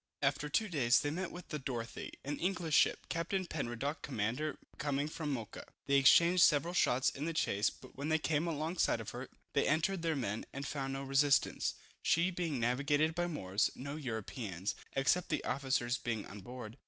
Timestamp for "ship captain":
2.73-3.45